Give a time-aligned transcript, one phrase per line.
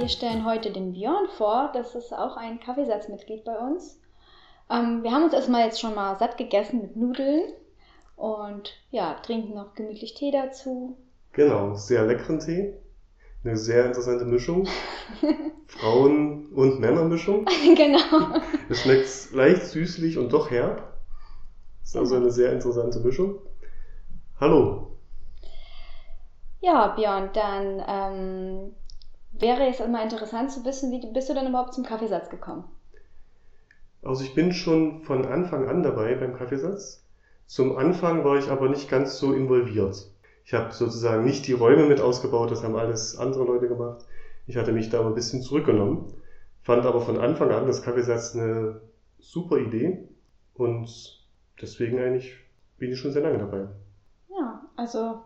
[0.00, 1.70] Wir stellen heute den Björn vor.
[1.74, 4.00] Das ist auch ein Kaffeesatzmitglied bei uns.
[4.70, 7.52] Ähm, wir haben uns erstmal jetzt schon mal satt gegessen mit Nudeln
[8.16, 10.96] und ja, trinken noch gemütlich Tee dazu.
[11.32, 12.72] Genau, sehr leckeren Tee.
[13.44, 14.66] Eine sehr interessante Mischung.
[15.66, 17.44] Frauen- und Männermischung.
[17.76, 18.40] genau.
[18.70, 20.94] Es schmeckt leicht süßlich und doch herb.
[21.82, 23.38] Ist also eine sehr interessante Mischung.
[24.40, 24.96] Hallo.
[26.62, 28.72] Ja, Björn, dann ähm,
[29.40, 32.64] wäre es immer interessant zu wissen, wie bist du denn überhaupt zum Kaffeesatz gekommen?
[34.02, 37.04] Also ich bin schon von Anfang an dabei beim Kaffeesatz.
[37.46, 40.10] Zum Anfang war ich aber nicht ganz so involviert.
[40.44, 44.04] Ich habe sozusagen nicht die Räume mit ausgebaut, das haben alles andere Leute gemacht.
[44.46, 46.12] Ich hatte mich da aber ein bisschen zurückgenommen,
[46.62, 48.80] fand aber von Anfang an das Kaffeesatz eine
[49.18, 50.08] super Idee
[50.54, 51.24] und
[51.60, 52.36] deswegen eigentlich
[52.78, 53.68] bin ich schon sehr lange dabei.
[54.30, 55.20] Ja, also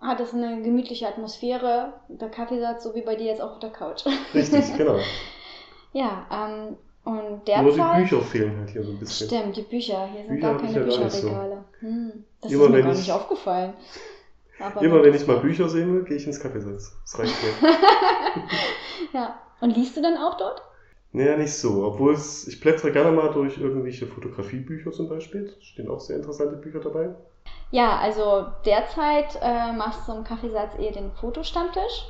[0.00, 3.70] hat es eine gemütliche Atmosphäre, der Kaffeesatz, so wie bei dir jetzt auch auf der
[3.70, 4.04] Couch.
[4.34, 4.98] Richtig, genau.
[5.92, 7.64] ja, ähm, und derzeit...
[7.64, 9.26] Nur die Bücher fehlen halt hier so ein bisschen.
[9.28, 10.06] Stimmt, die Bücher.
[10.12, 11.22] Hier sind Bücher gar ich keine gar nicht so.
[11.28, 11.64] Bücherregale.
[11.80, 13.74] Hm, das Immer ist mir gar ich- nicht aufgefallen.
[14.60, 16.96] Aber Immer wenn ich mal Bücher sehe, gehe ich ins Kaffeesatz.
[17.02, 17.70] Das reicht mir.
[19.12, 19.40] ja.
[19.60, 20.62] Und liest du dann auch dort?
[21.12, 21.84] naja, nicht so.
[21.84, 25.46] Obwohl es, ich blättere gerne mal durch irgendwelche Fotografiebücher zum Beispiel.
[25.46, 27.14] Da stehen auch sehr interessante Bücher dabei.
[27.70, 32.06] Ja, also derzeit äh, machst du im Kaffeesatz eher den Fotostammtisch.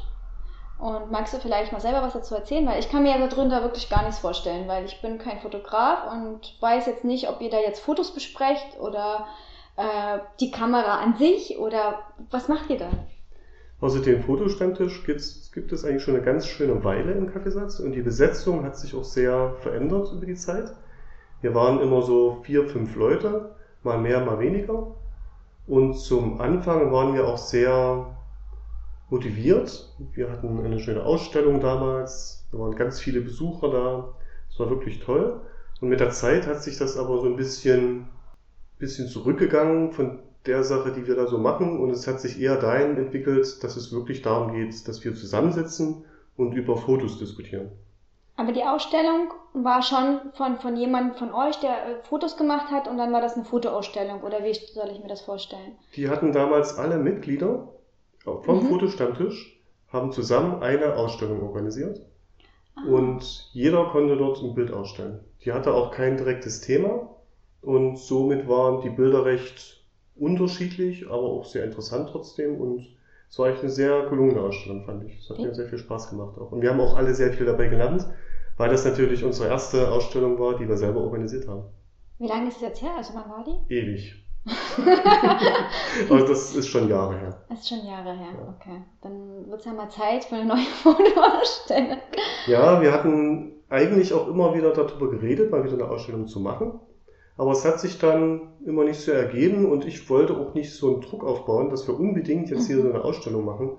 [0.78, 2.64] Und magst du vielleicht mal selber was dazu erzählen?
[2.66, 6.12] Weil ich kann mir ja darunter wirklich gar nichts vorstellen, weil ich bin kein Fotograf
[6.12, 9.26] und weiß jetzt nicht, ob ihr da jetzt Fotos besprecht oder
[9.76, 11.98] äh, die Kamera an sich oder
[12.30, 12.90] was macht ihr da?
[13.80, 15.20] Also den Fotostammtisch gibt
[15.72, 19.04] es eigentlich schon eine ganz schöne Weile im Kaffeesatz und die Besetzung hat sich auch
[19.04, 20.72] sehr verändert über die Zeit.
[21.40, 24.94] Wir waren immer so vier, fünf Leute, mal mehr, mal weniger.
[25.68, 28.16] Und zum Anfang waren wir auch sehr
[29.10, 29.94] motiviert.
[30.14, 34.14] Wir hatten eine schöne Ausstellung damals, da waren ganz viele Besucher da.
[34.48, 35.42] Das war wirklich toll.
[35.82, 38.06] Und mit der Zeit hat sich das aber so ein bisschen,
[38.78, 41.78] bisschen zurückgegangen von der Sache, die wir da so machen.
[41.78, 46.06] Und es hat sich eher dahin entwickelt, dass es wirklich darum geht, dass wir zusammensitzen
[46.38, 47.68] und über Fotos diskutieren.
[48.38, 52.86] Aber die Ausstellung war schon von, von jemandem von euch, der äh, Fotos gemacht hat
[52.88, 55.76] und dann war das eine Fotoausstellung oder wie soll ich mir das vorstellen?
[55.96, 57.68] Die hatten damals alle Mitglieder
[58.24, 58.68] vom Mhm.
[58.68, 62.00] Fotostammtisch, haben zusammen eine Ausstellung organisiert.
[62.76, 62.82] Ah.
[62.88, 65.24] Und jeder konnte dort ein Bild ausstellen.
[65.44, 67.10] Die hatte auch kein direktes Thema
[67.62, 69.82] und somit waren die Bilder recht
[70.16, 72.86] unterschiedlich, aber auch sehr interessant trotzdem und
[73.30, 75.18] es war eigentlich eine sehr gelungene Ausstellung, fand ich.
[75.18, 76.52] Es hat mir sehr viel Spaß gemacht auch.
[76.52, 78.06] Und wir haben auch alle sehr viel dabei gelernt,
[78.58, 81.64] weil das natürlich unsere erste Ausstellung war, die wir selber organisiert haben.
[82.18, 82.90] Wie lange ist es jetzt her?
[82.96, 83.74] Also wann war die?
[83.74, 84.24] Ewig.
[86.08, 87.44] aber das ist schon Jahre her.
[87.48, 88.54] Das ist schon Jahre her, Ja.
[88.56, 88.82] okay.
[89.02, 91.98] Dann wird es ja mal Zeit für eine neue Fotoausstellung.
[92.46, 96.80] Ja, wir hatten eigentlich auch immer wieder darüber geredet, mal wieder eine Ausstellung zu machen.
[97.36, 100.92] Aber es hat sich dann immer nicht so ergeben und ich wollte auch nicht so
[100.92, 103.76] einen Druck aufbauen, dass wir unbedingt jetzt hier so eine Ausstellung machen,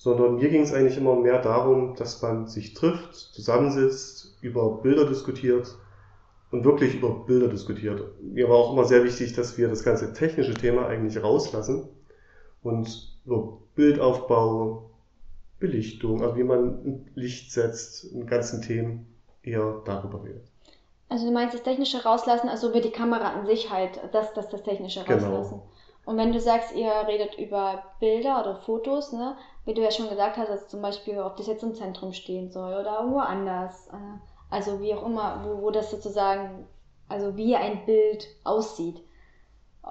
[0.00, 5.04] sondern mir ging es eigentlich immer mehr darum, dass man sich trifft, zusammensitzt, über Bilder
[5.04, 5.76] diskutiert
[6.50, 8.02] und wirklich über Bilder diskutiert.
[8.22, 11.86] Mir war auch immer sehr wichtig, dass wir das ganze technische Thema eigentlich rauslassen
[12.62, 14.88] und über Bildaufbau,
[15.58, 19.06] Belichtung, also wie man ein Licht setzt, in ganzen Themen
[19.42, 20.46] eher darüber redet.
[21.10, 24.48] Also du meinst das Technische rauslassen, also über die Kamera an sich halt, das, das,
[24.48, 25.26] das Technische Genau.
[25.26, 25.60] rauslassen.
[26.06, 30.08] Und wenn du sagst, ihr redet über Bilder oder Fotos, ne, wie du ja schon
[30.08, 33.88] gesagt hast, also zum Beispiel, ob das jetzt im Zentrum stehen soll oder irgendwo anders,
[33.88, 34.18] äh,
[34.48, 36.66] also wie auch immer, wo, wo das sozusagen,
[37.08, 39.02] also wie ein Bild aussieht,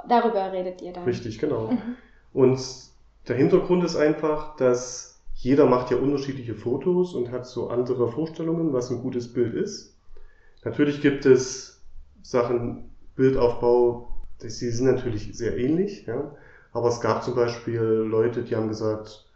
[0.08, 1.04] darüber redet ihr dann.
[1.04, 1.68] Richtig, genau.
[1.68, 1.96] Mhm.
[2.34, 2.60] Und
[3.28, 8.74] der Hintergrund ist einfach, dass jeder macht ja unterschiedliche Fotos und hat so andere Vorstellungen,
[8.74, 9.96] was ein gutes Bild ist.
[10.66, 11.82] Natürlich gibt es
[12.22, 14.10] Sachen, Bildaufbau,
[14.42, 16.36] die die sind natürlich sehr ähnlich, ja.
[16.72, 19.29] Aber es gab zum Beispiel Leute, die haben gesagt,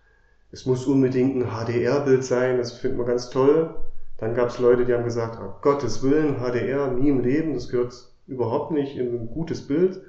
[0.53, 3.73] es muss unbedingt ein HDR-Bild sein, das finden wir ganz toll.
[4.19, 7.69] Dann gab es Leute, die haben gesagt, um Gottes Willen, HDR nie im Leben, das
[7.69, 7.93] gehört
[8.27, 10.03] überhaupt nicht in ein gutes Bild.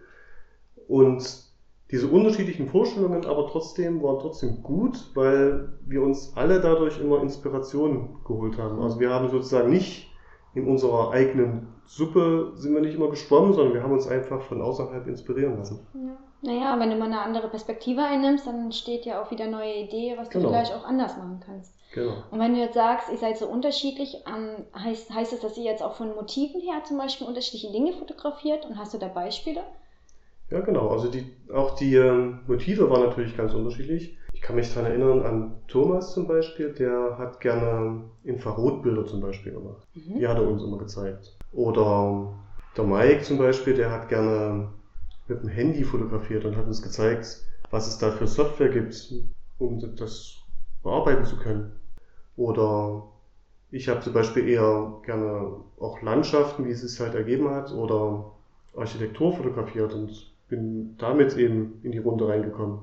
[0.86, 1.42] Und
[1.90, 8.18] diese unterschiedlichen Vorstellungen aber trotzdem waren trotzdem gut, weil wir uns alle dadurch immer Inspiration
[8.26, 8.80] geholt haben.
[8.82, 10.10] Also wir haben sozusagen nicht
[10.54, 14.60] in unserer eigenen Suppe sind wir nicht immer geschwommen, sondern wir haben uns einfach von
[14.60, 15.86] außerhalb inspirieren lassen.
[15.94, 16.18] Ja.
[16.44, 20.14] Naja, wenn du mal eine andere Perspektive einnimmst, dann entsteht ja auch wieder neue Idee,
[20.18, 20.50] was du Genau.
[20.50, 21.72] vielleicht auch anders machen kannst.
[21.94, 22.16] Genau.
[22.30, 25.64] Und wenn du jetzt sagst, ihr seid so unterschiedlich, ähm, heißt, heißt es, dass ihr
[25.64, 29.62] jetzt auch von Motiven her zum Beispiel unterschiedliche Dinge fotografiert und hast du da Beispiele?
[30.50, 30.88] Ja, genau.
[30.88, 34.18] Also die, auch die ähm, Motive waren natürlich ganz unterschiedlich.
[34.34, 39.52] Ich kann mich daran erinnern an Thomas zum Beispiel, der hat gerne Infrarotbilder zum Beispiel
[39.52, 39.86] gemacht.
[39.94, 40.18] Mhm.
[40.18, 41.38] Die hat er uns immer gezeigt.
[41.52, 42.34] Oder
[42.76, 44.68] der Mike zum Beispiel, der hat gerne
[45.26, 47.40] mit dem Handy fotografiert und hat uns gezeigt,
[47.70, 49.12] was es da für Software gibt,
[49.58, 50.36] um das
[50.82, 51.72] bearbeiten zu können.
[52.36, 53.04] Oder
[53.70, 58.32] ich habe zum Beispiel eher gerne auch Landschaften, wie es sich halt ergeben hat, oder
[58.76, 62.80] Architektur fotografiert und bin damit eben in die Runde reingekommen.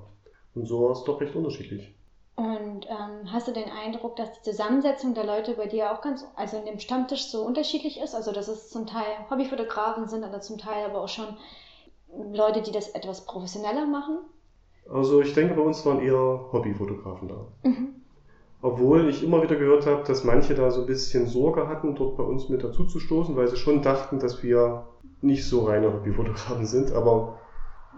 [0.55, 1.93] Und so war es doch recht unterschiedlich.
[2.35, 6.25] Und ähm, hast du den Eindruck, dass die Zusammensetzung der Leute bei dir auch ganz,
[6.35, 8.15] also in dem Stammtisch so unterschiedlich ist?
[8.15, 11.37] Also dass es zum Teil Hobbyfotografen sind oder zum Teil aber auch schon
[12.33, 14.19] Leute, die das etwas professioneller machen?
[14.89, 17.47] Also ich denke, bei uns waren eher Hobbyfotografen da.
[17.63, 17.95] Mhm.
[18.61, 22.17] Obwohl ich immer wieder gehört habe, dass manche da so ein bisschen Sorge hatten, dort
[22.17, 24.85] bei uns mit dazu zu stoßen, weil sie schon dachten, dass wir
[25.21, 27.39] nicht so reine Hobbyfotografen sind, aber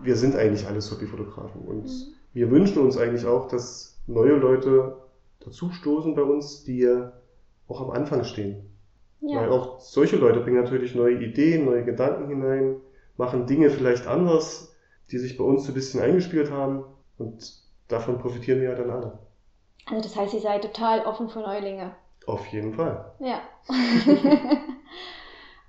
[0.02, 1.62] wir sind eigentlich alles Hobbyfotografen.
[1.62, 2.14] Und Mhm.
[2.34, 4.98] wir wünschen uns eigentlich auch, dass neue Leute
[5.40, 6.88] dazu stoßen bei uns, die
[7.68, 8.70] auch am Anfang stehen.
[9.22, 9.50] Weil Ja.
[9.50, 12.76] auch solche Leute bringen natürlich neue Ideen, neue Gedanken hinein,
[13.18, 14.76] machen Dinge vielleicht anders,
[15.12, 16.84] die sich bei uns so ein bisschen eingespielt haben.
[17.18, 17.54] Und
[17.88, 19.20] davon profitieren wir ja dann alle.
[19.86, 21.92] Also das heißt, ihr seid total offen für Neulinge.
[22.26, 23.14] Auf jeden Fall.
[23.20, 23.42] Ja.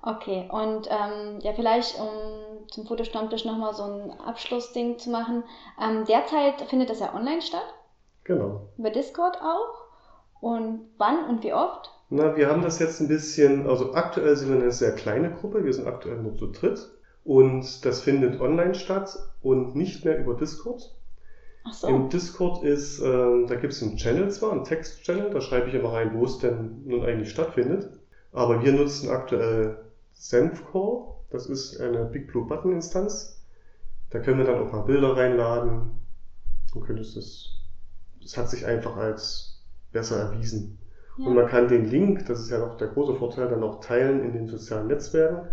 [0.02, 5.44] okay, und ähm, ja, vielleicht um zum Fotostammtisch nochmal so ein Abschlussding zu machen.
[5.82, 7.74] Ähm, derzeit findet das ja online statt,
[8.24, 8.68] Genau.
[8.78, 9.84] über Discord auch.
[10.40, 11.90] Und wann und wie oft?
[12.10, 15.64] Na, wir haben das jetzt ein bisschen, also aktuell sind wir eine sehr kleine Gruppe,
[15.64, 16.90] wir sind aktuell nur zu dritt.
[17.24, 20.94] Und das findet online statt und nicht mehr über Discord.
[21.64, 21.88] Ach so.
[21.88, 25.74] Im Discord ist, ähm, da gibt es einen Channel zwar, einen Text-Channel, da schreibe ich
[25.74, 27.88] immer rein, wo es denn nun eigentlich stattfindet.
[28.32, 29.78] Aber wir nutzen aktuell
[30.12, 33.42] Senfcore, das ist eine Big Blue Button Instanz.
[34.10, 35.90] Da können wir dann auch mal Bilder reinladen.
[36.72, 37.48] Du könntest das,
[38.22, 39.62] das hat sich einfach als
[39.92, 40.78] besser erwiesen.
[41.16, 41.26] Ja.
[41.26, 44.22] Und man kann den Link, das ist ja noch der große Vorteil, dann auch teilen
[44.22, 45.48] in den sozialen Netzwerken.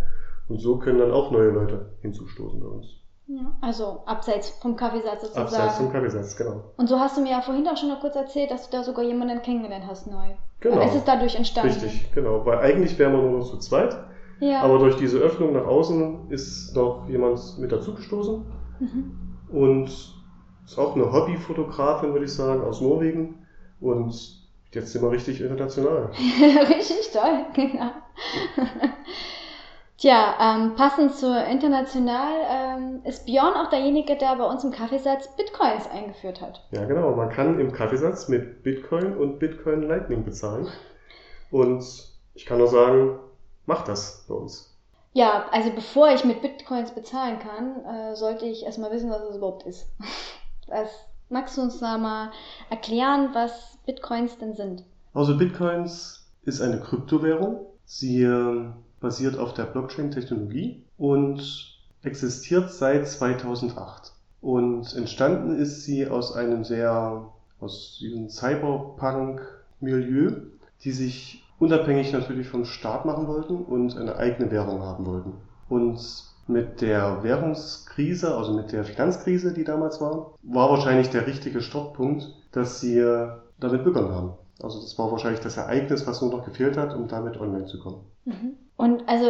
[0.48, 2.86] Und so können dann auch neue Leute hinzustoßen bei uns.
[3.26, 3.56] ja.
[3.60, 5.46] Also abseits vom Kaffeesatz sozusagen.
[5.46, 6.64] Abseits vom Kaffeesatz, genau.
[6.76, 8.82] Und so hast du mir ja vorhin auch schon noch kurz erzählt, dass du da
[8.82, 10.34] sogar jemanden kennengelernt hast neu.
[10.60, 10.80] Genau.
[10.80, 11.72] Ist es dadurch entstanden?
[11.72, 12.44] Richtig, genau.
[12.44, 13.96] Weil eigentlich wären wir nur noch zu zweit.
[14.40, 14.62] Ja.
[14.62, 18.44] Aber durch diese Öffnung nach außen ist noch jemand mit dazugestoßen.
[18.80, 19.18] mhm.
[19.50, 19.84] Und
[20.64, 23.46] ist auch eine Hobbyfotografin, würde ich sagen, aus Norwegen.
[23.80, 24.12] Und
[24.72, 26.10] jetzt sind wir richtig international.
[26.68, 27.90] Richtig toll, genau.
[30.02, 35.28] Tja, ähm, passend zur international ähm, ist Björn auch derjenige, der bei uns im Kaffeesatz
[35.36, 36.66] Bitcoins eingeführt hat.
[36.72, 37.14] Ja, genau.
[37.14, 40.66] Man kann im Kaffeesatz mit Bitcoin und Bitcoin Lightning bezahlen.
[41.52, 41.84] Und
[42.34, 43.20] ich kann nur sagen,
[43.66, 44.76] macht das bei uns.
[45.12, 49.36] Ja, also bevor ich mit Bitcoins bezahlen kann, äh, sollte ich erstmal wissen, was es
[49.36, 49.86] überhaupt ist.
[50.66, 50.88] Was,
[51.28, 52.32] magst du uns da mal
[52.70, 54.84] erklären, was Bitcoins denn sind?
[55.12, 57.66] Also Bitcoins ist eine Kryptowährung.
[57.84, 64.12] Sie ähm, basiert auf der Blockchain-Technologie und existiert seit 2008.
[64.40, 67.28] Und entstanden ist sie aus einem sehr,
[67.60, 70.32] aus diesem Cyberpunk-Milieu,
[70.82, 75.34] die sich unabhängig natürlich vom Staat machen wollten und eine eigene Währung haben wollten.
[75.68, 76.00] Und
[76.48, 82.34] mit der Währungskrise, also mit der Finanzkrise, die damals war, war wahrscheinlich der richtige Startpunkt,
[82.50, 83.00] dass sie
[83.60, 84.32] damit begonnen haben.
[84.62, 87.78] Also das war wahrscheinlich das Ereignis, was nur noch gefehlt hat, um damit online zu
[87.80, 88.04] kommen.
[88.24, 88.56] Mhm.
[88.76, 89.26] Und also,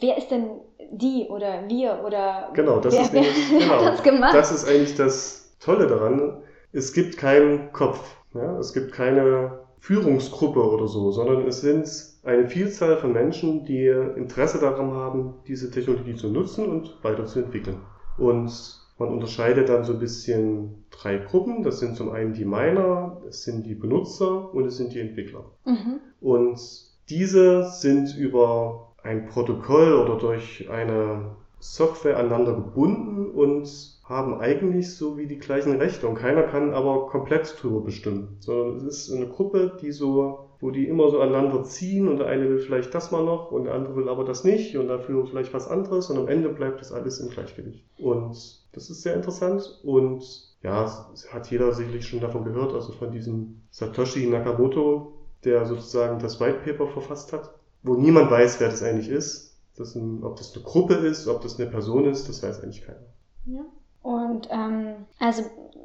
[0.00, 0.50] wer ist denn
[0.90, 3.84] die oder wir oder Genau, das wer, ist nämlich- wer genau.
[3.84, 4.34] das gemacht?
[4.34, 6.42] Das ist eigentlich das Tolle daran.
[6.72, 8.16] Es gibt keinen Kopf.
[8.34, 8.58] Ja?
[8.58, 11.88] Es gibt keine Führungsgruppe oder so, sondern es sind
[12.24, 17.80] eine Vielzahl von Menschen, die Interesse daran haben, diese Technologie zu nutzen und weiterzuentwickeln.
[18.18, 18.50] Und
[18.98, 21.62] man unterscheidet dann so ein bisschen drei Gruppen.
[21.62, 25.44] Das sind zum einen die Miner, es sind die Benutzer und es sind die Entwickler.
[25.64, 26.00] Mhm.
[26.20, 26.60] Und
[27.08, 33.68] diese sind über ein Protokoll oder durch eine Software aneinander gebunden und
[34.04, 36.06] haben eigentlich so wie die gleichen Rechte.
[36.06, 40.70] Und keiner kann aber komplett drüber bestimmen, sondern es ist eine Gruppe, die so, wo
[40.70, 43.74] die immer so aneinander ziehen und der eine will vielleicht das mal noch und der
[43.74, 46.92] andere will aber das nicht und dafür vielleicht was anderes und am Ende bleibt das
[46.92, 47.84] alles im Gleichgewicht.
[47.98, 48.36] Und
[48.72, 50.24] das ist sehr interessant und
[50.62, 55.12] ja, hat jeder sicherlich schon davon gehört, also von diesem Satoshi Nakamoto,
[55.44, 59.54] der sozusagen das White Paper verfasst hat, wo niemand weiß, wer das eigentlich ist.
[59.76, 62.84] Das ein, ob das eine Gruppe ist, ob das eine Person ist, das weiß eigentlich
[62.84, 63.04] keiner.
[63.44, 63.64] Ja.
[64.02, 65.42] Und ähm, also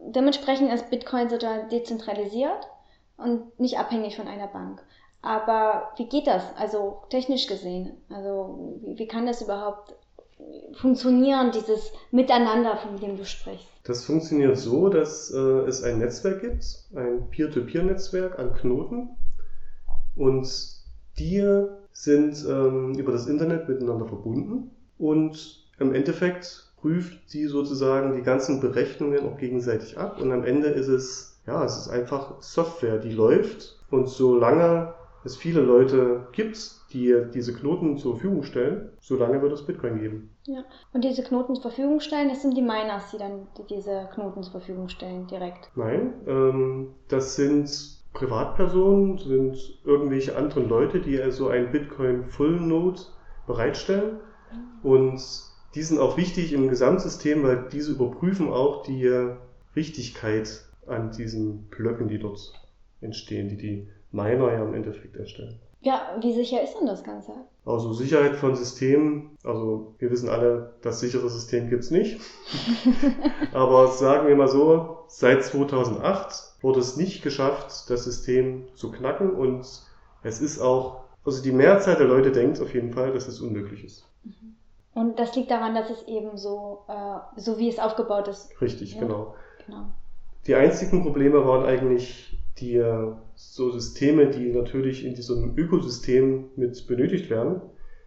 [0.07, 2.67] dementsprechend ist Bitcoin sozusagen dezentralisiert
[3.23, 4.81] und nicht abhängig von einer Bank.
[5.21, 6.43] Aber wie geht das?
[6.57, 9.95] Also technisch gesehen, also wie, wie kann das überhaupt
[10.73, 13.67] funktionieren, dieses Miteinander, von dem du sprichst?
[13.83, 19.09] Das funktioniert so, dass äh, es ein Netzwerk gibt, ein Peer-to-Peer-Netzwerk an Knoten.
[20.15, 20.47] Und
[21.17, 21.43] die
[21.93, 24.71] sind ähm, über das Internet miteinander verbunden.
[24.97, 30.19] Und im Endeffekt prüft sie sozusagen die ganzen Berechnungen auch gegenseitig ab.
[30.21, 33.79] Und am Ende ist es, ja, es ist einfach Software, die läuft.
[33.89, 34.93] Und solange
[35.23, 36.57] es viele Leute gibt,
[36.93, 40.35] die diese Knoten zur Verfügung stellen, solange wird es Bitcoin geben.
[40.45, 40.63] Ja.
[40.93, 44.51] Und diese Knoten zur Verfügung stellen, das sind die Miners, die dann diese Knoten zur
[44.51, 45.69] Verfügung stellen, direkt.
[45.75, 47.69] Nein, ähm, das sind
[48.13, 53.01] Privatpersonen, sind irgendwelche anderen Leute, die also ein Bitcoin Full Node
[53.47, 54.19] bereitstellen.
[54.83, 55.21] Und
[55.75, 59.09] die sind auch wichtig im Gesamtsystem, weil diese überprüfen auch die
[59.75, 62.53] Richtigkeit an diesen Blöcken, die dort
[63.01, 65.59] entstehen, die die Miner ja im Endeffekt erstellen.
[65.81, 67.31] Ja, wie sicher ist denn das Ganze?
[67.65, 72.19] Also Sicherheit von Systemen, also wir wissen alle, das sichere System gibt's nicht.
[73.53, 79.31] Aber sagen wir mal so, seit 2008 wurde es nicht geschafft, das System zu knacken
[79.31, 79.65] und
[80.23, 83.83] es ist auch, also die Mehrzahl der Leute denkt auf jeden Fall, dass es unmöglich
[83.83, 84.05] ist.
[84.23, 84.55] Mhm.
[84.93, 88.49] Und das liegt daran, dass es eben so, äh, so wie es aufgebaut ist.
[88.61, 89.01] Richtig, ja?
[89.01, 89.35] genau.
[89.65, 89.85] genau.
[90.47, 96.87] Die einzigen Probleme waren eigentlich die äh, so Systeme, die natürlich in diesem Ökosystem mit
[96.87, 97.61] benötigt werden.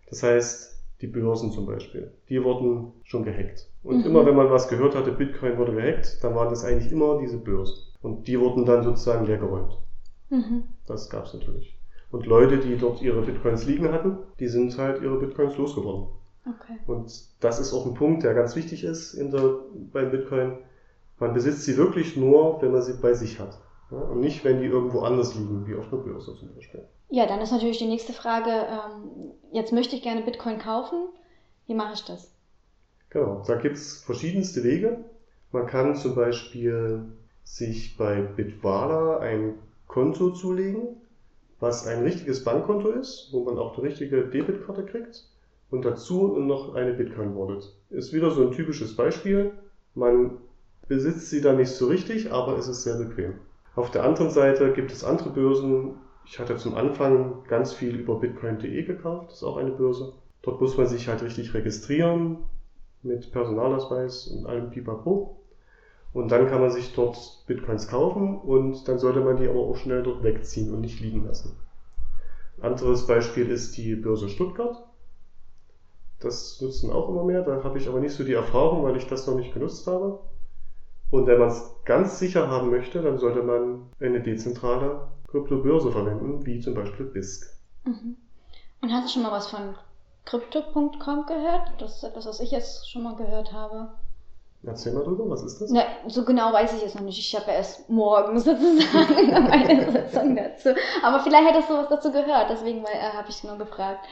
[0.09, 3.69] Das heißt, die Börsen zum Beispiel, die wurden schon gehackt.
[3.83, 4.07] Und mhm.
[4.07, 7.39] immer wenn man was gehört hatte, Bitcoin wurde gehackt, dann waren das eigentlich immer diese
[7.39, 7.77] Börsen.
[8.01, 9.77] Und die wurden dann sozusagen leergeräumt.
[10.31, 10.65] Mhm.
[10.87, 11.77] Das gab es natürlich.
[12.11, 16.09] Und Leute, die dort ihre Bitcoins liegen hatten, die sind halt ihre Bitcoins losgeworden.
[16.47, 16.79] Okay.
[16.87, 19.59] Und das ist auch ein Punkt, der ganz wichtig ist in der,
[19.93, 20.59] beim Bitcoin.
[21.19, 23.59] Man besitzt sie wirklich nur, wenn man sie bei sich hat.
[23.91, 26.85] Ja, und nicht, wenn die irgendwo anders liegen, wie auf einer Börse zum Beispiel.
[27.11, 31.09] Ja, dann ist natürlich die nächste Frage, ähm, jetzt möchte ich gerne Bitcoin kaufen.
[31.67, 32.31] Wie mache ich das?
[33.11, 35.05] Genau, da gibt es verschiedenste Wege.
[35.53, 37.05] Man kann zum Beispiel
[37.45, 39.55] sich bei Bitwala ein
[39.87, 40.97] Konto zulegen,
[41.61, 45.29] was ein richtiges Bankkonto ist, wo man auch eine richtige Debitkarte kriegt
[45.71, 47.73] und dazu noch eine Bitcoin-Wallet.
[47.91, 49.53] Ist wieder so ein typisches Beispiel.
[49.95, 50.39] Man
[50.89, 53.35] besitzt sie da nicht so richtig, aber es ist sehr bequem.
[53.75, 55.97] Auf der anderen Seite gibt es andere Börsen.
[56.25, 60.13] Ich hatte zum Anfang ganz viel über bitcoin.de gekauft, das ist auch eine Börse.
[60.43, 62.39] Dort muss man sich halt richtig registrieren
[63.03, 65.37] mit Personalausweis und allem Pipapo.
[66.13, 69.77] Und dann kann man sich dort Bitcoins kaufen und dann sollte man die aber auch
[69.77, 71.57] schnell dort wegziehen und nicht liegen lassen.
[72.61, 74.85] Anderes Beispiel ist die Börse Stuttgart.
[76.21, 77.43] Das nutzen auch immer mehr.
[77.43, 80.21] Da habe ich aber nicht so die Erfahrung, weil ich das noch nicht genutzt habe.
[81.11, 86.45] Und wenn man es ganz sicher haben möchte, dann sollte man eine dezentrale Kryptobörse verwenden,
[86.47, 87.47] wie zum Beispiel BISC.
[87.85, 88.17] Mhm.
[88.81, 89.75] Und hast du schon mal was von
[90.25, 91.73] Crypto.com gehört?
[91.79, 93.89] Das ist etwas, was ich jetzt schon mal gehört habe.
[94.67, 95.71] Erzähl mal drüber, was ist das?
[95.71, 97.19] Na, so genau weiß ich es noch nicht.
[97.19, 100.71] Ich habe erst morgen sozusagen meine Sitzung dazu.
[101.03, 104.07] Aber vielleicht hättest du was dazu gehört, deswegen äh, habe ich nur gefragt.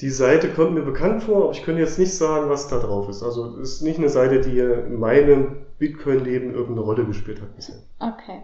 [0.00, 3.08] Die Seite kommt mir bekannt vor, aber ich könnte jetzt nicht sagen, was da drauf
[3.08, 3.22] ist.
[3.22, 7.76] Also es ist nicht eine Seite, die in meinem Bitcoin-Leben irgendeine Rolle gespielt hat bisher.
[7.98, 8.42] Okay.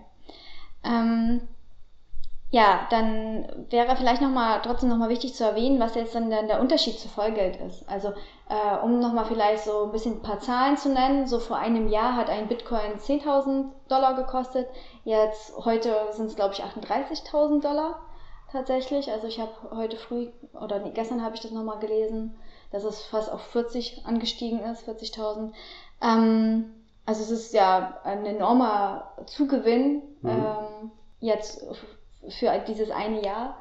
[0.84, 1.40] Ähm,
[2.50, 6.98] ja, dann wäre vielleicht nochmal trotzdem nochmal wichtig zu erwähnen, was jetzt dann der, Unterschied
[6.98, 7.88] zu Vollgeld ist.
[7.88, 8.12] Also
[8.48, 11.88] äh, um nochmal vielleicht so ein bisschen ein paar Zahlen zu nennen, so vor einem
[11.88, 14.68] Jahr hat ein Bitcoin 10.000 Dollar gekostet,
[15.04, 18.05] jetzt heute sind es glaube ich 38.000 Dollar
[18.56, 19.10] tatsächlich.
[19.10, 22.34] Also ich habe heute früh oder nee, gestern habe ich das nochmal gelesen,
[22.70, 25.52] dass es fast auf 40 angestiegen ist, 40.000.
[26.02, 26.72] Ähm,
[27.04, 30.30] also es ist ja ein enormer Zugewinn mhm.
[30.30, 31.64] ähm, jetzt
[32.28, 33.56] für dieses eine Jahr.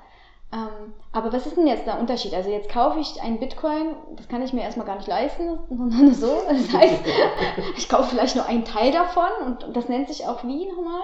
[0.54, 2.34] Ähm, aber was ist denn jetzt der Unterschied?
[2.34, 6.14] Also jetzt kaufe ich einen Bitcoin, das kann ich mir erstmal gar nicht leisten, sondern
[6.14, 6.42] so.
[6.48, 7.04] Das heißt,
[7.78, 11.02] ich kaufe vielleicht nur einen Teil davon und das nennt sich auch wie nochmal?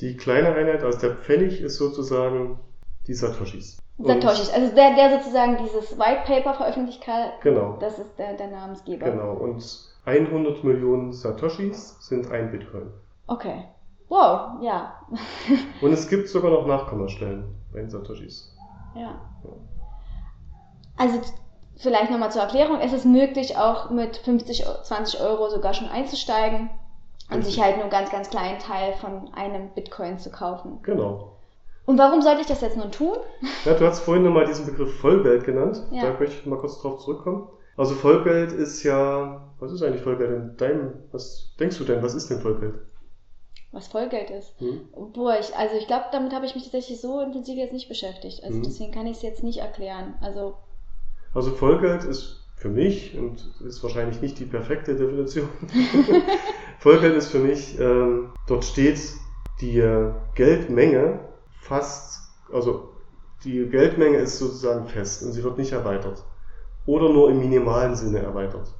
[0.00, 2.58] Die kleine Einheit, also der Pfennig ist sozusagen
[3.06, 3.78] die Satoshis.
[3.98, 7.76] Satoshis, also der, der sozusagen dieses White Paper veröffentlicht hat, genau.
[7.80, 9.10] das ist der, der Namensgeber.
[9.10, 9.64] Genau, und
[10.04, 12.90] 100 Millionen Satoshis sind ein Bitcoin.
[13.26, 13.64] Okay.
[14.08, 14.94] Wow, ja.
[15.80, 18.54] und es gibt sogar noch Nachkommastellen bei den Satoshis.
[18.94, 19.20] Ja.
[20.96, 21.20] Also
[21.76, 26.70] vielleicht nochmal zur Erklärung, es ist möglich auch mit 50, 20 Euro sogar schon einzusteigen
[27.30, 30.80] und sich halt nur einen ganz, ganz kleinen Teil von einem Bitcoin zu kaufen.
[30.82, 31.33] Genau.
[31.86, 33.16] Und warum sollte ich das jetzt nun tun?
[33.64, 35.82] Ja, du hast vorhin nochmal diesen Begriff Vollgeld genannt.
[35.90, 36.02] Ja.
[36.02, 37.48] Da möchte ich mal kurz drauf zurückkommen.
[37.76, 42.14] Also Vollgeld ist ja, was ist eigentlich Vollgeld in deinem, was denkst du denn, was
[42.14, 42.74] ist denn Vollgeld?
[43.72, 44.54] Was Vollgeld ist?
[44.60, 44.82] Hm?
[45.12, 48.44] Boah, ich, also ich glaube, damit habe ich mich tatsächlich so intensiv jetzt nicht beschäftigt.
[48.44, 48.62] Also hm.
[48.62, 50.14] deswegen kann ich es jetzt nicht erklären.
[50.20, 50.54] Also,
[51.34, 55.48] also Vollgeld ist für mich, und ist wahrscheinlich nicht die perfekte Definition,
[56.78, 59.00] Vollgeld ist für mich, ähm, dort steht
[59.60, 59.82] die
[60.34, 61.20] Geldmenge
[61.64, 62.90] fast, also
[63.42, 66.22] die Geldmenge ist sozusagen fest und sie wird nicht erweitert.
[66.86, 68.74] Oder nur im minimalen Sinne erweitert.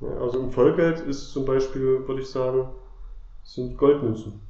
[0.00, 2.68] Ja, also im Vollgeld ist zum Beispiel, würde ich sagen,
[3.42, 4.40] sind Goldmünzen.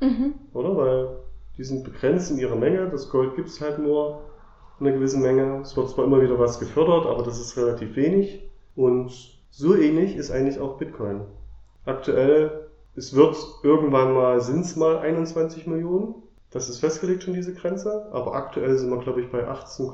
[0.00, 0.34] Mhm.
[0.52, 0.76] Oder?
[0.76, 1.08] Weil
[1.56, 2.88] die sind begrenzt in ihrer Menge.
[2.90, 4.22] Das Gold gibt es halt nur
[4.80, 5.60] eine gewisse Menge.
[5.60, 8.42] Es wird zwar immer wieder was gefördert, aber das ist relativ wenig.
[8.74, 9.12] Und
[9.50, 11.20] so ähnlich ist eigentlich auch Bitcoin.
[11.84, 16.14] Aktuell, es wird irgendwann mal, sind es mal 21 Millionen.
[16.50, 18.08] Das ist festgelegt schon, diese Grenze.
[18.12, 19.92] Aber aktuell sind wir, glaube ich, bei 18,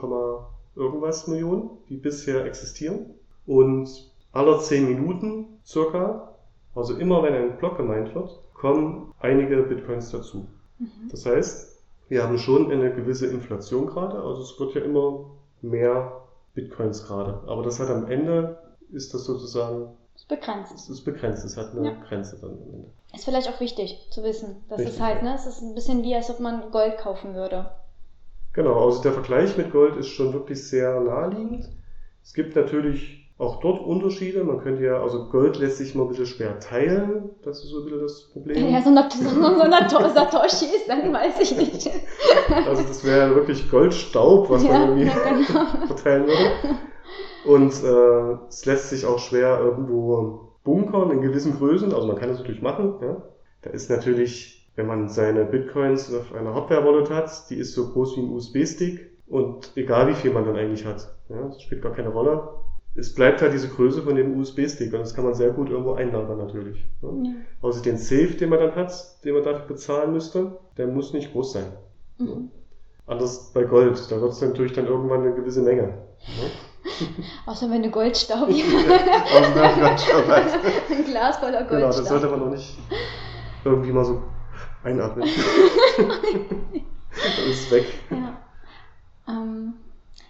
[0.77, 3.15] irgendwas Millionen, die bisher existieren.
[3.47, 6.35] Und aller 10 Minuten circa,
[6.75, 10.49] also immer wenn ein Block gemeint wird, kommen einige Bitcoins dazu.
[10.79, 11.09] Mhm.
[11.11, 15.31] Das heißt, wir haben schon eine gewisse Inflation gerade, also es wird ja immer
[15.63, 16.21] mehr
[16.55, 17.41] Bitcoins gerade.
[17.47, 18.59] Aber das hat am Ende,
[18.93, 20.75] ist das sozusagen ist begrenzt.
[20.75, 21.97] Es ist begrenzt, es hat eine ja.
[22.09, 22.89] Grenze dann am Ende.
[23.15, 24.65] Ist vielleicht auch wichtig zu wissen.
[24.69, 27.35] Das Richtig, ist halt, ne, es ist ein bisschen wie, als ob man Gold kaufen
[27.35, 27.71] würde.
[28.53, 31.69] Genau, also der Vergleich mit Gold ist schon wirklich sehr naheliegend.
[32.23, 34.45] Es gibt natürlich auch dort Unterschiede.
[34.45, 37.31] Man könnte ja, also Gold lässt sich mal ein bisschen schwer teilen.
[37.43, 38.73] Das ist so wieder das Problem.
[38.73, 39.09] Ja, so eine,
[39.91, 41.91] so Satoshi ist, dann weiß ich nicht.
[42.67, 45.87] Also das wäre wirklich Goldstaub, was ja, man irgendwie ja, genau.
[45.89, 46.79] verteilen würde.
[47.45, 51.93] Und äh, es lässt sich auch schwer irgendwo bunkern in gewissen Größen.
[51.93, 52.95] Also man kann das natürlich machen.
[53.03, 53.23] Ja.
[53.63, 58.17] Da ist natürlich, wenn man seine Bitcoins auf einer Hardware-Wallet hat, die ist so groß
[58.17, 59.11] wie ein USB-Stick.
[59.27, 62.51] Und egal wie viel man dann eigentlich hat, ja, das spielt gar keine Rolle
[62.97, 65.95] es bleibt halt diese Größe von dem USB-Stick und das kann man sehr gut irgendwo
[65.95, 66.87] einlagern natürlich.
[67.03, 67.23] Ne?
[67.25, 67.35] Ja.
[67.63, 68.93] Also den Safe, den man dann hat,
[69.25, 71.73] den man dafür bezahlen müsste, der muss nicht groß sein.
[72.19, 72.51] Mhm.
[73.07, 75.83] Anders bei Gold, da wird es natürlich dann irgendwann eine gewisse Menge.
[75.83, 76.51] Ne?
[77.47, 80.29] Außer wenn du Goldstaub ja, Goldstaub
[80.91, 81.71] Ein Glas voller Goldstaub.
[81.71, 82.79] Genau, das sollte man noch nicht
[83.65, 84.23] irgendwie mal so
[84.83, 85.29] einatmen.
[85.97, 87.87] Dann ist weg.
[88.11, 88.37] Ja.
[89.29, 89.75] Ähm,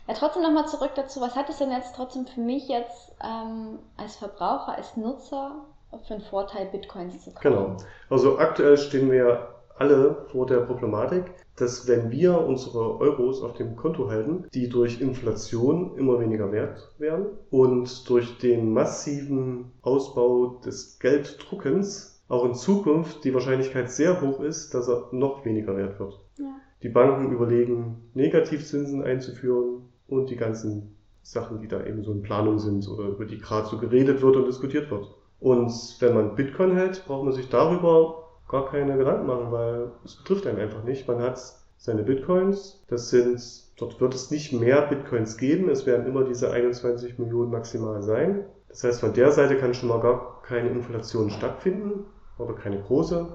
[0.07, 1.21] ja, trotzdem nochmal zurück dazu.
[1.21, 5.65] Was hat es denn jetzt trotzdem für mich jetzt ähm, als Verbraucher, als Nutzer
[6.07, 7.43] für einen Vorteil, Bitcoins zu kaufen?
[7.43, 7.77] Genau.
[8.11, 11.25] Also aktuell stehen wir alle vor der Problematik,
[11.57, 16.95] dass wenn wir unsere Euros auf dem Konto halten, die durch Inflation immer weniger wert
[16.99, 24.41] werden und durch den massiven Ausbau des Gelddruckens auch in Zukunft die Wahrscheinlichkeit sehr hoch
[24.41, 26.19] ist, dass er noch weniger wert wird.
[26.39, 26.57] Ja.
[26.83, 32.59] Die Banken überlegen, Negativzinsen einzuführen, und die ganzen Sachen, die da eben so in Planung
[32.59, 35.07] sind oder über die gerade so geredet wird und diskutiert wird.
[35.41, 40.17] Und wenn man Bitcoin hält, braucht man sich darüber gar keine Gedanken machen, weil es
[40.17, 41.09] betrifft einen einfach nicht.
[41.09, 41.41] Man hat
[41.77, 43.41] seine Bitcoins, das sind,
[43.77, 48.45] dort wird es nicht mehr Bitcoins geben, es werden immer diese 21 Millionen maximal sein.
[48.69, 52.07] Das heißt, von der Seite kann schon mal gar keine Inflation stattfinden
[52.39, 53.27] oder keine große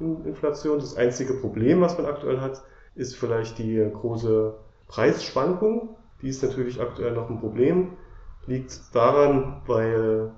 [0.00, 0.78] Inflation.
[0.78, 2.62] Das einzige Problem, was man aktuell hat,
[2.94, 4.54] ist vielleicht die große
[4.88, 7.92] Preisschwankung die ist natürlich aktuell noch ein Problem.
[8.46, 10.30] Liegt daran, weil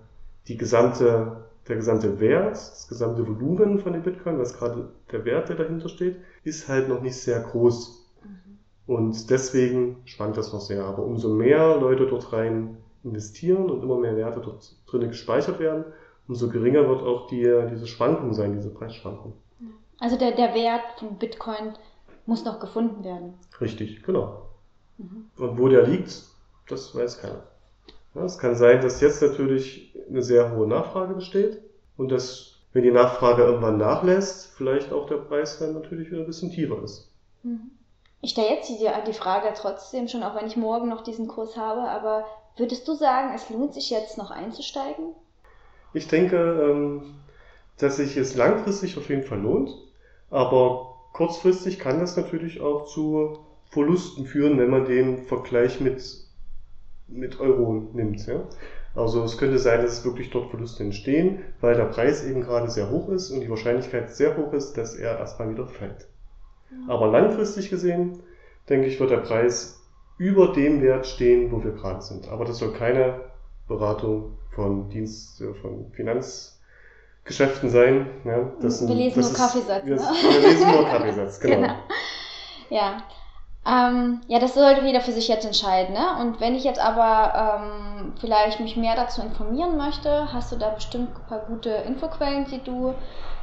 [0.46, 5.48] die gesamte, der gesamte Wert, das gesamte Volumen von den Bitcoin, was gerade der Wert,
[5.48, 8.06] der dahinter steht, ist halt noch nicht sehr groß.
[8.24, 8.58] Mhm.
[8.86, 10.84] Und deswegen schwankt das noch sehr.
[10.84, 15.84] Aber umso mehr Leute dort rein investieren und immer mehr Werte dort drinnen gespeichert werden,
[16.26, 19.34] umso geringer wird auch die, diese Schwankung sein, diese Preisschwankung.
[20.00, 21.74] Also der, der Wert von Bitcoin
[22.26, 23.34] muss noch gefunden werden.
[23.60, 24.48] Richtig, genau.
[24.98, 25.30] Mhm.
[25.36, 26.22] Und wo der liegt,
[26.68, 27.42] das weiß keiner.
[28.24, 31.62] Es kann sein, dass jetzt natürlich eine sehr hohe Nachfrage besteht
[31.96, 36.26] und dass, wenn die Nachfrage irgendwann nachlässt, vielleicht auch der Preis dann natürlich wieder ein
[36.26, 37.10] bisschen tiefer ist.
[37.42, 37.70] Mhm.
[38.20, 41.56] Ich stelle jetzt die, die Frage trotzdem schon, auch wenn ich morgen noch diesen Kurs
[41.56, 42.24] habe, aber
[42.56, 45.12] würdest du sagen, es lohnt sich jetzt noch einzusteigen?
[45.94, 47.14] Ich denke, ähm,
[47.78, 49.70] dass sich es langfristig auf jeden Fall lohnt,
[50.30, 53.38] aber kurzfristig kann das natürlich auch zu
[53.70, 56.02] Verlusten führen, wenn man den Vergleich mit,
[57.08, 58.26] mit Euro nimmt.
[58.26, 58.44] Ja?
[58.94, 62.68] Also es könnte sein, dass es wirklich dort Verluste entstehen, weil der Preis eben gerade
[62.68, 66.08] sehr hoch ist und die Wahrscheinlichkeit sehr hoch ist, dass er erstmal wieder fällt.
[66.70, 66.94] Ja.
[66.94, 68.22] Aber langfristig gesehen,
[68.68, 69.80] denke ich, wird der Preis
[70.18, 72.28] über dem Wert stehen, wo wir gerade sind.
[72.28, 73.20] Aber das soll keine
[73.68, 78.08] Beratung von Dienst, äh, von Finanzgeschäften sein.
[78.24, 79.86] Ja, das wir lesen das nur Kaffeesatz.
[79.86, 80.00] Wir, ne?
[80.00, 81.56] wir lesen nur Kaffeesatz, genau.
[81.56, 81.74] genau.
[82.70, 83.02] Ja,
[83.68, 85.94] ähm, ja, das sollte jeder für sich jetzt entscheiden.
[85.94, 86.22] Ne?
[86.22, 90.70] Und wenn ich jetzt aber ähm, vielleicht mich mehr dazu informieren möchte, hast du da
[90.70, 92.94] bestimmt ein paar gute Infoquellen, die du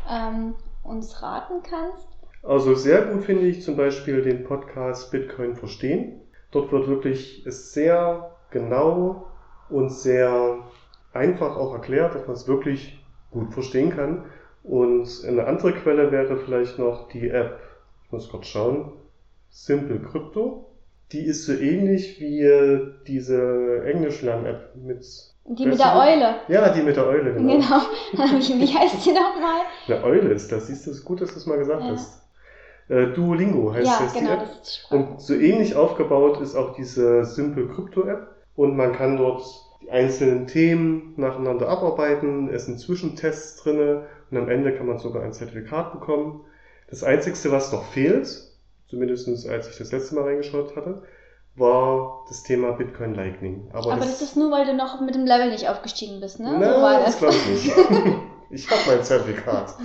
[0.09, 2.07] ähm, uns raten kannst?
[2.41, 6.21] Also sehr gut finde ich zum Beispiel den Podcast Bitcoin verstehen.
[6.51, 9.27] Dort wird wirklich sehr genau
[9.69, 10.59] und sehr
[11.13, 12.99] einfach auch erklärt, dass man es wirklich
[13.31, 14.25] gut verstehen kann.
[14.63, 17.59] Und eine andere Quelle wäre vielleicht noch die App,
[18.05, 18.93] ich muss kurz schauen,
[19.55, 20.65] Simple Crypto.
[21.13, 22.45] Die ist so ähnlich wie
[23.07, 25.05] diese Englisch-Lern-App mit.
[25.45, 26.35] Die mit der Eule.
[26.49, 27.53] Ja, die mit der Eule, genau.
[27.53, 27.81] Genau.
[28.13, 29.61] wie heißt die nochmal?
[29.87, 30.67] Eine Eule ist das.
[30.67, 31.91] Siehst du, es ist gut, dass du es mal gesagt ja.
[31.91, 32.21] hast.
[32.89, 34.13] Äh, Duolingo heißt ja, das.
[34.13, 34.59] Genau, die App.
[34.59, 38.27] das die Und so ähnlich aufgebaut ist auch diese Simple Crypto App.
[38.57, 39.41] Und man kann dort
[39.81, 42.49] die einzelnen Themen nacheinander abarbeiten.
[42.49, 46.41] Es sind Zwischentests drinne und am Ende kann man sogar ein Zertifikat bekommen.
[46.89, 48.54] Das Einzige, was noch fehlt,
[48.87, 51.03] zumindest als ich das letzte Mal reingeschaut hatte,
[51.55, 53.69] war das Thema Bitcoin Lightning.
[53.71, 56.39] Aber, Aber das, das, ist nur, weil du noch mit dem Level nicht aufgestiegen bist,
[56.39, 56.57] ne?
[56.59, 57.77] Na, so das, das glaube ich nicht.
[58.49, 59.75] ich habe mein Zertifikat.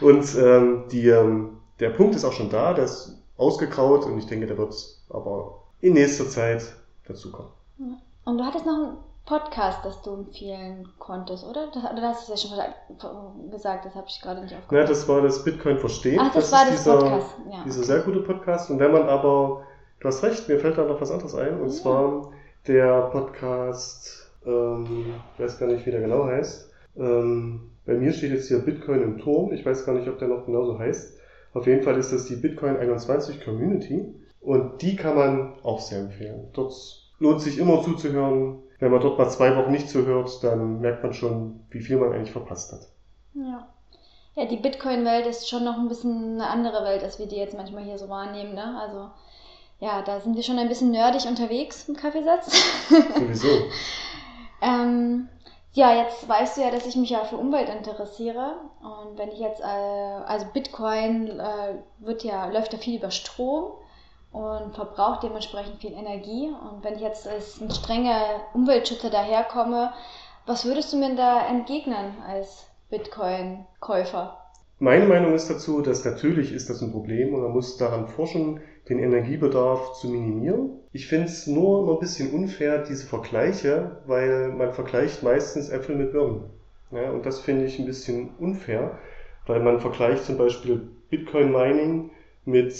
[0.00, 4.26] und ähm, die, ähm, der Punkt ist auch schon da, der ist ausgegraut und ich
[4.26, 4.74] denke, der wird
[5.08, 6.62] aber in nächster Zeit
[7.06, 7.50] dazukommen.
[8.24, 11.68] Und du hattest noch einen Podcast, das du empfehlen konntest, oder?
[11.72, 14.88] Das, oder hast du es ja schon gesagt, das habe ich gerade nicht aufgehört.
[14.88, 16.18] Ja, das war das Bitcoin Verstehen.
[16.20, 17.36] Ach, das, das war das dieser, Podcast.
[17.50, 17.86] Ja, dieser okay.
[17.86, 18.70] sehr gute Podcast.
[18.70, 19.62] Und wenn man aber,
[20.00, 21.74] du hast recht, mir fällt da noch was anderes ein, und ja.
[21.74, 22.32] zwar
[22.66, 26.70] der Podcast, ähm, ich weiß gar nicht, wie der genau heißt.
[26.96, 29.52] Ähm, bei mir steht jetzt hier Bitcoin im Turm.
[29.52, 31.18] Ich weiß gar nicht, ob der noch genauso heißt.
[31.54, 34.14] Auf jeden Fall ist das die Bitcoin 21 Community.
[34.40, 36.48] Und die kann man auch sehr empfehlen.
[36.52, 36.74] Dort
[37.18, 41.12] lohnt sich immer zuzuhören wenn man dort mal zwei Wochen nicht zuhört, dann merkt man
[41.12, 42.88] schon, wie viel man eigentlich verpasst hat.
[43.34, 43.68] Ja.
[44.36, 47.56] Ja, die Bitcoin-Welt ist schon noch ein bisschen eine andere Welt, als wir die jetzt
[47.56, 48.54] manchmal hier so wahrnehmen.
[48.54, 48.80] Ne?
[48.80, 49.10] Also,
[49.80, 52.52] ja, da sind wir schon ein bisschen nerdig unterwegs im Kaffeesatz.
[52.88, 53.48] Sowieso.
[54.62, 55.28] ähm,
[55.72, 58.54] ja, jetzt weißt du ja, dass ich mich ja für Umwelt interessiere.
[58.80, 63.72] Und wenn ich jetzt, äh, also Bitcoin äh, wird ja, läuft ja viel über Strom
[64.32, 66.48] und verbraucht dementsprechend viel Energie.
[66.48, 68.22] Und wenn ich jetzt als ein strenger
[68.54, 69.92] Umweltschützer daherkomme,
[70.46, 74.36] was würdest du mir da entgegnen als Bitcoin-Käufer?
[74.78, 78.60] Meine Meinung ist dazu, dass natürlich ist das ein Problem und man muss daran forschen,
[78.88, 80.70] den Energiebedarf zu minimieren.
[80.92, 85.96] Ich finde es nur immer ein bisschen unfair, diese Vergleiche, weil man vergleicht meistens Äpfel
[85.96, 86.44] mit Birnen.
[86.90, 88.98] Ja, und das finde ich ein bisschen unfair,
[89.46, 92.10] weil man vergleicht zum Beispiel Bitcoin Mining
[92.44, 92.72] mit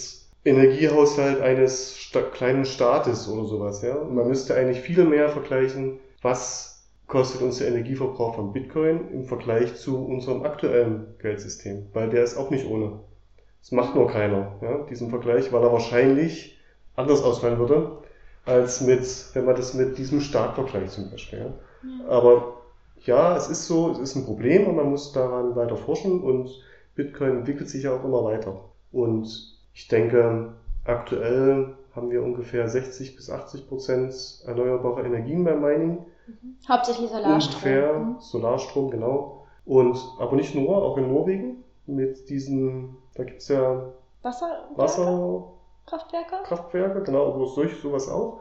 [0.44, 3.82] Energiehaushalt eines sta kleinen Staates oder sowas.
[3.82, 3.96] Ja?
[3.96, 9.24] Und man müsste eigentlich viel mehr vergleichen, was kostet uns der Energieverbrauch von Bitcoin im
[9.24, 13.00] Vergleich zu unserem aktuellen Geldsystem, weil der ist auch nicht ohne.
[13.60, 16.56] Das macht nur keiner, ja, diesen Vergleich, weil er wahrscheinlich
[16.96, 17.98] anders ausfallen würde,
[18.46, 21.40] als mit, wenn man das mit diesem Staat vergleicht zum Beispiel.
[21.40, 21.44] Ja.
[21.46, 22.08] ja.
[22.08, 22.60] Aber
[23.04, 26.48] ja, es ist so, es ist ein Problem und man muss daran weiter forschen und
[26.94, 28.64] Bitcoin entwickelt sich ja auch immer weiter.
[28.92, 30.52] Und ich denke,
[30.84, 34.14] aktuell haben wir ungefähr 60 bis 80 Prozent
[34.46, 36.04] erneuerbare Energien beim Mining.
[36.26, 36.56] Mhm.
[36.68, 37.54] Hauptsächlich Solarstrom.
[37.54, 38.16] Ungefähr mhm.
[38.20, 39.46] Solarstrom, genau.
[39.64, 43.90] Und aber nicht nur, auch in Norwegen mit diesen, da gibt es ja
[44.22, 48.40] Wasser, Wasserkraftwerke, Kraftwerke, genau, wo es solch sowas auch.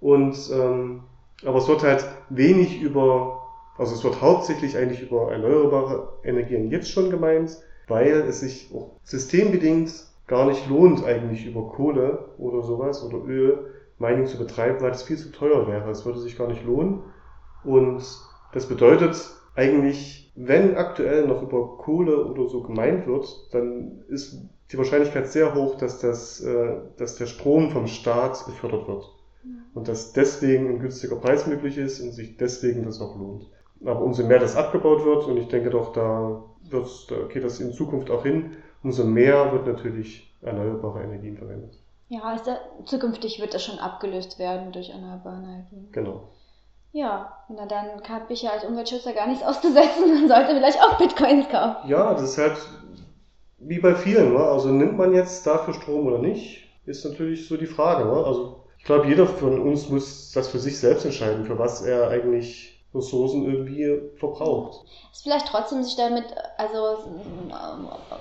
[0.00, 1.02] Und ähm,
[1.44, 3.42] aber es wird halt wenig über,
[3.76, 8.92] also es wird hauptsächlich eigentlich über erneuerbare Energien jetzt schon gemeint, weil es sich auch
[9.02, 9.90] systembedingt
[10.26, 15.04] gar nicht lohnt, eigentlich über Kohle oder sowas oder Öl Mining zu betreiben, weil das
[15.04, 15.90] viel zu teuer wäre.
[15.90, 17.02] Es würde sich gar nicht lohnen.
[17.64, 18.02] Und
[18.52, 19.16] das bedeutet
[19.54, 25.54] eigentlich, wenn aktuell noch über Kohle oder so gemeint wird, dann ist die Wahrscheinlichkeit sehr
[25.54, 29.10] hoch, dass, das, äh, dass der Strom vom Staat gefördert wird.
[29.74, 33.46] Und dass deswegen ein günstiger Preis möglich ist und sich deswegen das auch lohnt.
[33.84, 37.60] Aber umso mehr das abgebaut wird, und ich denke doch, da, wird, da geht das
[37.60, 38.56] in Zukunft auch hin,
[38.86, 41.76] umso mehr wird natürlich erneuerbare Energien verwendet.
[42.08, 42.52] Ja, also
[42.84, 45.88] zukünftig wird das schon abgelöst werden durch erneuerbare Energien.
[45.90, 46.28] Genau.
[46.92, 50.98] Ja, na dann habe ich ja als Umweltschützer gar nichts auszusetzen, dann sollte vielleicht auch
[50.98, 51.88] Bitcoins kaufen.
[51.88, 52.56] Ja, das ist halt
[53.58, 54.38] wie bei vielen, ne?
[54.38, 58.04] also nimmt man jetzt dafür Strom oder nicht, ist natürlich so die Frage.
[58.04, 58.24] Ne?
[58.24, 62.08] Also ich glaube, jeder von uns muss das für sich selbst entscheiden, für was er
[62.08, 64.84] eigentlich Ressourcen irgendwie verbraucht.
[65.12, 66.24] Ist vielleicht trotzdem sich damit,
[66.58, 66.98] also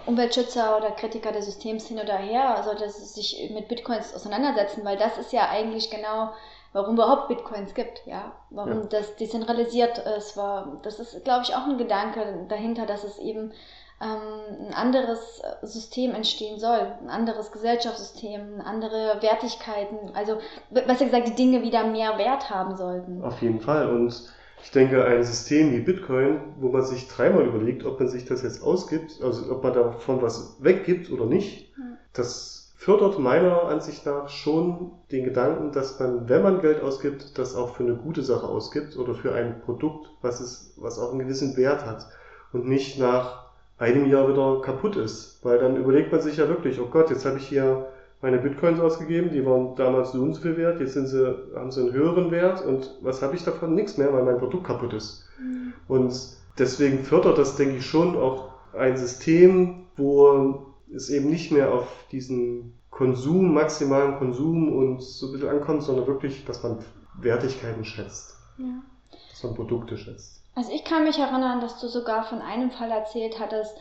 [0.06, 5.18] Umweltschützer oder Kritiker des Systems hin oder her, sollte sich mit Bitcoins auseinandersetzen, weil das
[5.18, 6.30] ist ja eigentlich genau,
[6.74, 8.88] warum überhaupt Bitcoins gibt, ja, warum ja.
[8.90, 13.54] das dezentralisiert ist, war, das ist, glaube ich, auch ein Gedanke dahinter, dass es eben
[14.02, 20.38] ähm, ein anderes System entstehen soll, ein anderes Gesellschaftssystem, andere Wertigkeiten, also
[20.70, 23.24] besser gesagt, die Dinge wieder mehr Wert haben sollten.
[23.24, 24.34] Auf jeden Fall und
[24.66, 28.42] ich denke, ein System wie Bitcoin, wo man sich dreimal überlegt, ob man sich das
[28.42, 31.72] jetzt ausgibt, also ob man davon was weggibt oder nicht,
[32.14, 37.56] das fördert meiner Ansicht nach schon den Gedanken, dass man, wenn man Geld ausgibt, das
[37.56, 41.20] auch für eine gute Sache ausgibt oder für ein Produkt, was es, was auch einen
[41.20, 42.08] gewissen Wert hat
[42.52, 43.46] und nicht nach
[43.78, 45.46] einem Jahr wieder kaputt ist.
[45.46, 47.86] Weil dann überlegt man sich ja wirklich, oh Gott, jetzt habe ich hier
[48.22, 51.72] meine Bitcoins ausgegeben, die waren damals so und so viel wert, jetzt sind sie, haben
[51.72, 53.76] sie einen höheren Wert und was habe ich davon?
[53.76, 55.26] Nichts mehr, weil mein Produkt kaputt ist.
[55.40, 55.74] Mhm.
[55.88, 56.14] Und
[56.58, 61.88] deswegen fördert das, denke ich, schon auch ein System, wo es eben nicht mehr auf
[62.12, 66.80] diesen Konsum, maximalen Konsum und so ein bisschen ankommt, sondern wirklich, dass man
[67.20, 68.38] Wertigkeiten schätzt.
[68.58, 68.82] Ja.
[69.30, 70.42] Dass man Produkte schätzt.
[70.56, 73.76] Also ich kann mich erinnern, dass du sogar von einem Fall erzählt hattest,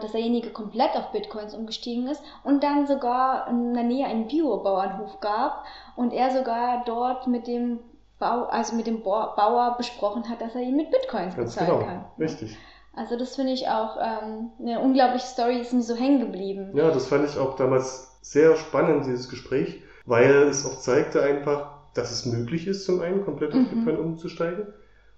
[0.00, 5.20] dass derjenige komplett auf Bitcoins umgestiegen ist und dann sogar in der Nähe einen Bio-Bauernhof
[5.20, 5.64] gab
[5.96, 7.80] und er sogar dort mit dem
[8.18, 11.84] Bau, also mit dem Bauer besprochen hat, dass er ihn mit Bitcoins Ganz bezahlen genau.
[11.84, 12.04] kann.
[12.18, 12.56] Richtig.
[12.94, 16.70] Also das finde ich auch ähm, eine unglaubliche Story, ist mir so hängen geblieben.
[16.74, 21.70] Ja, das fand ich auch damals sehr spannend, dieses Gespräch, weil es auch zeigte einfach,
[21.94, 23.84] dass es möglich ist, zum einen komplett auf mhm.
[23.84, 24.66] Bitcoin umzusteigen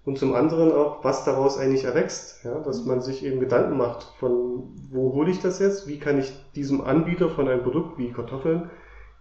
[0.05, 2.43] und zum anderen auch, was daraus eigentlich erwächst.
[2.43, 5.87] Ja, dass man sich eben Gedanken macht von, wo hole ich das jetzt?
[5.87, 8.69] Wie kann ich diesem Anbieter von einem Produkt wie Kartoffeln,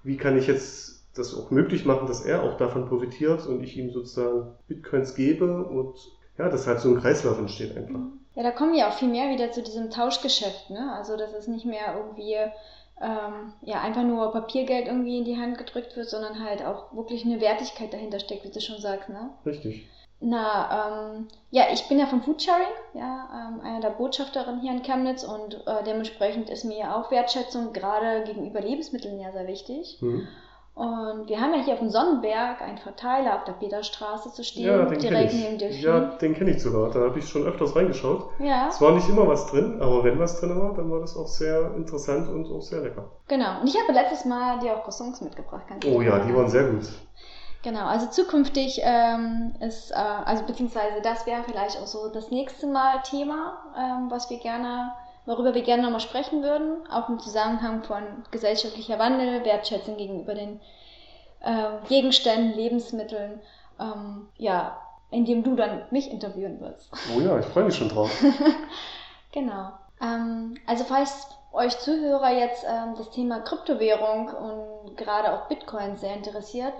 [0.02, 3.76] wie kann ich jetzt das auch möglich machen, dass er auch davon profitiert und ich
[3.76, 5.94] ihm sozusagen Bitcoins gebe und
[6.38, 7.98] ja, dass halt so ein Kreislauf entsteht einfach.
[7.98, 8.20] Mhm.
[8.34, 10.92] Ja, da kommen wir auch viel mehr wieder zu diesem Tauschgeschäft, ne?
[10.92, 12.34] Also dass es nicht mehr irgendwie
[13.00, 17.24] ähm, ja einfach nur Papiergeld irgendwie in die Hand gedrückt wird, sondern halt auch wirklich
[17.24, 19.30] eine Wertigkeit dahinter steckt, wie du schon sagst, ne?
[19.46, 19.88] Richtig.
[20.20, 24.82] Na, ähm, ja, ich bin ja vom Foodsharing, ja, ähm, einer der Botschafterinnen hier in
[24.82, 29.98] Chemnitz und äh, dementsprechend ist mir auch Wertschätzung gerade gegenüber Lebensmitteln ja sehr wichtig.
[30.00, 30.26] Mhm.
[30.74, 34.64] Und wir haben ja hier auf dem Sonnenberg einen Verteiler auf der Peterstraße zu stehen,
[34.64, 35.80] ja, den direkt neben Delfin.
[35.80, 36.90] Ja, den kenne ich sogar.
[36.90, 38.30] Da habe ich schon öfters reingeschaut.
[38.40, 38.66] Ja.
[38.68, 41.28] Es war nicht immer was drin, aber wenn was drin war, dann war das auch
[41.28, 43.08] sehr interessant und auch sehr lecker.
[43.28, 43.60] Genau.
[43.60, 45.64] Und ich habe letztes Mal dir auch Croissants mitgebracht.
[45.86, 46.88] oh ja, die waren sehr gut.
[47.64, 52.66] Genau, also zukünftig ähm, ist, äh, also beziehungsweise das wäre vielleicht auch so das nächste
[52.66, 54.92] Mal Thema, ähm, was wir gerne
[55.26, 60.60] worüber wir gerne nochmal sprechen würden, auch im Zusammenhang von gesellschaftlicher Wandel, Wertschätzung gegenüber den
[61.40, 63.40] äh, Gegenständen, Lebensmitteln,
[63.80, 64.78] ähm, ja,
[65.10, 66.90] indem du dann mich interviewen wirst.
[67.14, 68.10] Oh ja, ich freue mich schon drauf.
[69.32, 69.72] genau.
[70.00, 76.14] Ähm, also falls euch Zuhörer jetzt ähm, das Thema Kryptowährung und gerade auch Bitcoin sehr
[76.14, 76.72] interessiert,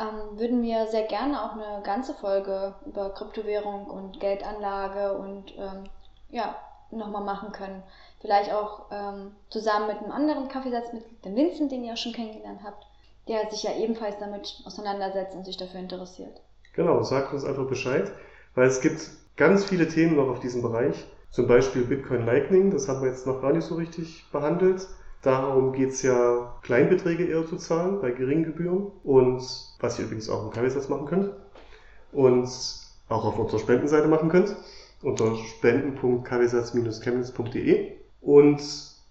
[0.00, 5.84] ähm, würden wir sehr gerne auch eine ganze Folge über Kryptowährung und Geldanlage und ähm,
[6.30, 6.56] ja,
[6.90, 7.82] nochmal machen können.
[8.20, 12.60] Vielleicht auch ähm, zusammen mit einem anderen Kaffeesatzmitglied, dem Vincent, den ihr auch schon kennengelernt
[12.64, 12.86] habt,
[13.28, 16.40] der sich ja ebenfalls damit auseinandersetzt und sich dafür interessiert.
[16.74, 18.10] Genau, sagt uns einfach Bescheid,
[18.54, 19.00] weil es gibt
[19.36, 21.04] ganz viele Themen noch auf diesem Bereich.
[21.30, 24.86] Zum Beispiel Bitcoin Lightning, das haben wir jetzt noch gar nicht so richtig behandelt.
[25.22, 29.42] Darum geht es ja, Kleinbeträge eher zu zahlen bei geringen Gebühren und
[29.80, 31.30] was ihr übrigens auch im Kaffeesatz machen könnt
[32.12, 32.48] und
[33.08, 34.54] auch auf unserer Spendenseite machen könnt
[35.02, 37.92] unter spenden.kaffeesatz-chemnitz.de.
[38.20, 38.60] Und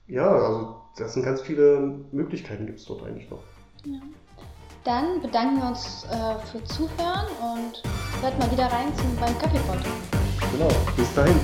[0.08, 3.44] ja, also das sind ganz viele Möglichkeiten gibt es dort eigentlich noch.
[3.86, 4.00] Ja.
[4.84, 7.84] Dann bedanken wir uns äh, für Zuhören und
[8.22, 9.80] hört mal wieder rein zum, beim Kaffeepot.
[10.54, 11.36] Genau, bis dahin.